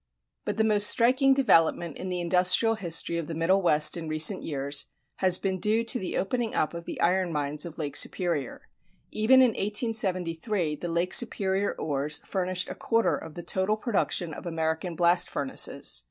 [0.45, 4.41] But the most striking development in the industrial history of the Middle West in recent
[4.41, 8.63] years has been due to the opening up of the iron mines of Lake Superior.
[9.11, 14.47] Even in 1873 the Lake Superior ores furnished a quarter of the total production of
[14.47, 15.99] American blast furnaces.